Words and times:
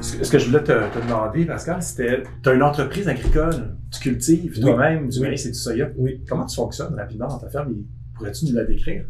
ce 0.00 0.30
que 0.30 0.38
je 0.38 0.46
voulais 0.46 0.62
te, 0.62 0.72
te 0.72 1.04
demander, 1.06 1.44
Pascal, 1.44 1.82
c'était, 1.82 2.22
tu 2.42 2.48
as 2.48 2.52
une 2.54 2.62
entreprise 2.62 3.08
agricole, 3.08 3.76
tu 3.92 4.00
cultives 4.00 4.52
Oui. 4.56 4.60
toi-même 4.60 5.08
du 5.08 5.18
Oui. 5.20 5.26
maïs 5.28 5.44
et 5.46 5.48
du 5.50 5.54
soya. 5.54 5.88
Oui. 5.96 6.22
Comment 6.28 6.46
tu 6.46 6.56
fonctionnes 6.56 6.94
rapidement 6.94 7.28
dans 7.28 7.38
ta 7.38 7.48
ferme? 7.48 7.72
Et 7.72 7.84
Pourrais-tu 8.16 8.46
nous 8.46 8.52
la 8.54 8.64
décrire? 8.64 9.04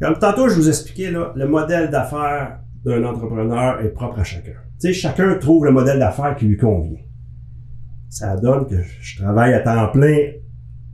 Comme 0.00 0.18
tantôt, 0.18 0.48
je 0.48 0.54
vous 0.56 0.68
expliquais, 0.68 1.10
là, 1.10 1.32
le 1.36 1.46
modèle 1.46 1.90
d'affaires 1.90 2.58
d'un 2.84 3.04
entrepreneur 3.04 3.80
est 3.80 3.90
propre 3.90 4.18
à 4.20 4.24
chacun. 4.24 4.52
Tu 4.80 4.88
sais, 4.88 4.92
chacun 4.92 5.34
trouve 5.38 5.64
le 5.66 5.70
modèle 5.70 5.98
d'affaires 5.98 6.34
qui 6.36 6.46
lui 6.46 6.56
convient. 6.56 6.98
Ça 8.10 8.36
donne 8.36 8.66
que 8.66 8.76
je 9.00 9.22
travaille 9.22 9.54
à 9.54 9.60
temps 9.60 9.88
plein 9.88 10.16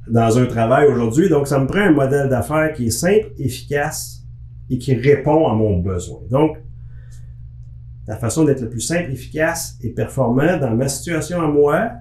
dans 0.09 0.39
un 0.39 0.46
travail 0.46 0.87
aujourd'hui, 0.89 1.29
donc 1.29 1.46
ça 1.46 1.59
me 1.59 1.67
prend 1.67 1.80
un 1.80 1.93
modèle 1.93 2.29
d'affaires 2.29 2.73
qui 2.73 2.87
est 2.87 2.91
simple, 2.91 3.29
efficace 3.39 4.23
et 4.69 4.78
qui 4.78 4.95
répond 4.95 5.48
à 5.48 5.55
mon 5.55 5.78
besoin. 5.78 6.20
Donc, 6.30 6.56
la 8.10 8.16
façon 8.16 8.45
d'être 8.45 8.60
le 8.60 8.69
plus 8.69 8.80
simple, 8.80 9.12
efficace 9.12 9.78
et 9.84 9.91
performant 9.91 10.59
dans 10.59 10.74
ma 10.74 10.88
situation 10.88 11.41
à 11.41 11.46
moi, 11.46 11.92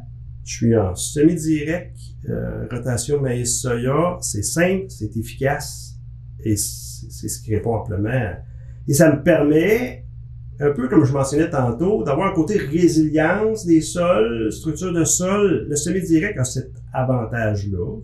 je 0.43 0.55
suis 0.55 0.75
en 0.75 0.95
semi-direct, 0.95 1.95
euh, 2.27 2.65
rotation 2.71 3.21
maïs-soya, 3.21 4.17
c'est 4.19 4.41
simple, 4.41 4.85
c'est 4.89 5.15
efficace 5.15 5.99
et 6.43 6.55
c'est 6.55 7.27
ce 7.27 7.39
qui 7.43 7.53
répond 7.53 7.75
amplement. 7.75 8.31
Et 8.87 8.93
ça 8.93 9.15
me 9.15 9.21
permet, 9.21 10.03
un 10.59 10.71
peu 10.71 10.87
comme 10.87 11.05
je 11.05 11.13
mentionnais 11.13 11.51
tantôt, 11.51 12.03
d'avoir 12.03 12.31
un 12.31 12.33
côté 12.33 12.57
résilience 12.57 13.67
des 13.67 13.81
sols, 13.81 14.51
structure 14.51 14.91
de 14.91 15.03
sol. 15.03 15.67
Le 15.69 15.75
semi-direct 15.75 16.39
a 16.39 16.43
cet 16.43 16.71
avantage-là 16.91 17.99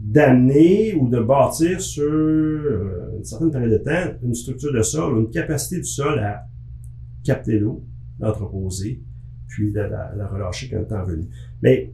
d'amener 0.00 0.94
ou 0.94 1.08
de 1.08 1.18
bâtir 1.18 1.80
sur 1.80 2.04
euh, 2.04 3.16
une 3.16 3.24
certaine 3.24 3.50
période 3.50 3.72
de 3.72 3.78
temps 3.78 4.16
une 4.22 4.34
structure 4.34 4.72
de 4.72 4.82
sol, 4.82 5.18
une 5.18 5.30
capacité 5.30 5.78
du 5.78 5.84
sol 5.88 6.16
à 6.20 6.46
capter 7.24 7.58
l'eau, 7.58 7.84
l'entreposer, 8.18 9.02
puis 9.48 9.72
la, 9.72 9.88
la- 9.88 10.12
la 10.16 10.26
relâcher 10.28 10.68
quand 10.70 10.78
le 10.78 10.86
temps 10.86 11.02
est 11.02 11.10
venu. 11.10 11.28
Mais 11.62 11.92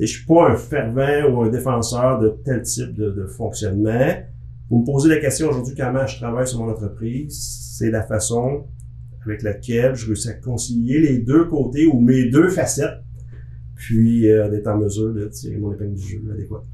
je 0.00 0.06
suis 0.06 0.24
pas 0.26 0.50
un 0.50 0.56
fervent 0.56 1.30
ou 1.32 1.42
un 1.42 1.50
défenseur 1.50 2.18
de 2.18 2.30
tel 2.44 2.62
type 2.62 2.94
de, 2.94 3.10
de 3.10 3.26
fonctionnement. 3.26 4.14
Vous 4.70 4.80
me 4.80 4.84
posez 4.84 5.08
la 5.08 5.18
question 5.18 5.48
aujourd'hui 5.48 5.74
comment 5.76 6.06
je 6.06 6.16
travaille 6.16 6.46
sur 6.48 6.60
mon 6.64 6.70
entreprise, 6.70 7.74
c'est 7.78 7.90
la 7.90 8.02
façon 8.02 8.66
avec 9.24 9.42
laquelle 9.42 9.94
je 9.94 10.06
réussis 10.06 10.28
à 10.30 10.34
concilier 10.34 10.98
les 11.00 11.18
deux 11.18 11.44
côtés 11.46 11.86
ou 11.86 12.00
mes 12.00 12.28
deux 12.30 12.48
facettes, 12.48 13.02
puis 13.74 14.28
euh, 14.30 14.48
d'être 14.50 14.66
en 14.68 14.76
mesure 14.78 15.12
de 15.14 15.26
tirer 15.28 15.56
mon 15.58 15.72
épingle 15.72 15.94
du 15.94 16.02
jeu 16.02 16.22
adéquat. 16.32 16.64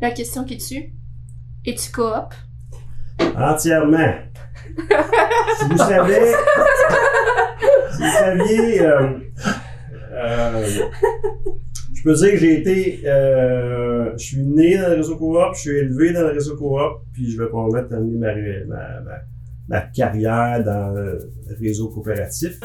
La 0.00 0.10
question 0.12 0.44
qui 0.44 0.58
tue. 0.58 0.92
Es-tu 1.66 1.92
coop? 1.92 2.32
Entièrement. 3.36 4.14
si 5.58 5.68
vous 5.70 5.76
savez, 5.76 6.32
vous 8.00 8.06
saviez, 8.06 8.80
euh, 8.80 9.08
euh, 10.12 10.66
je 11.94 12.02
peux 12.02 12.14
dire 12.14 12.30
que 12.30 12.36
j'ai 12.38 12.58
été, 12.60 13.00
euh, 13.04 14.12
je 14.16 14.24
suis 14.24 14.42
né 14.42 14.78
dans 14.78 14.88
le 14.88 14.96
réseau 14.96 15.16
coop, 15.16 15.36
je 15.54 15.60
suis 15.60 15.76
élevé 15.78 16.12
dans 16.12 16.22
le 16.22 16.32
réseau 16.32 16.56
coop, 16.56 17.02
puis 17.12 17.30
je 17.30 17.40
vais 17.40 17.48
probablement 17.48 17.86
terminer 17.86 18.64
ma, 18.66 18.76
ma, 18.76 19.00
ma, 19.00 19.16
ma 19.68 19.80
carrière 19.82 20.64
dans 20.64 20.94
le 20.94 21.18
réseau 21.60 21.88
coopératif. 21.88 22.58